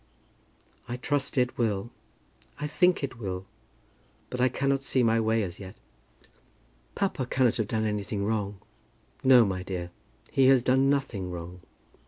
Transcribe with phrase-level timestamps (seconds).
[0.87, 1.91] "I trust it will.
[2.59, 3.45] I think it will.
[4.31, 5.75] But I cannot see my way as yet."
[6.95, 8.57] "Papa cannot have done anything wrong."
[9.23, 9.91] "No, my dear;
[10.31, 11.61] he has done nothing wrong.